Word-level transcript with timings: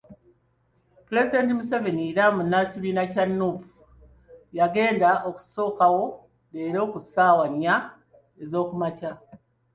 Pulezidenti 1.05 1.53
Museveni 1.57 2.05
era 2.11 2.25
munnakibiina 2.37 3.03
kya 3.11 3.23
Nuupu, 3.37 3.67
y'agenda 4.57 5.09
okusookawo 5.27 6.03
leero 6.53 6.81
ku 6.91 6.99
ssaawa 7.05 7.45
nnya 7.51 7.75
ez'okumakya. 8.41 9.11